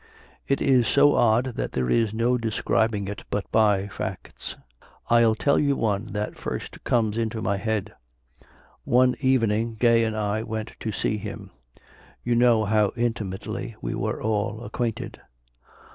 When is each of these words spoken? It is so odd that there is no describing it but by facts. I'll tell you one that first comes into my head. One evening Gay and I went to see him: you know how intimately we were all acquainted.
It 0.47 0.63
is 0.63 0.87
so 0.87 1.13
odd 1.13 1.53
that 1.57 1.73
there 1.73 1.87
is 1.87 2.11
no 2.11 2.35
describing 2.35 3.07
it 3.07 3.23
but 3.29 3.45
by 3.51 3.87
facts. 3.87 4.55
I'll 5.11 5.35
tell 5.35 5.59
you 5.59 5.75
one 5.75 6.07
that 6.13 6.39
first 6.39 6.83
comes 6.83 7.19
into 7.19 7.39
my 7.39 7.57
head. 7.57 7.93
One 8.83 9.13
evening 9.21 9.75
Gay 9.79 10.03
and 10.03 10.17
I 10.17 10.41
went 10.41 10.73
to 10.79 10.91
see 10.91 11.19
him: 11.19 11.51
you 12.23 12.33
know 12.33 12.65
how 12.65 12.93
intimately 12.95 13.75
we 13.79 13.93
were 13.93 14.19
all 14.19 14.63
acquainted. 14.63 15.21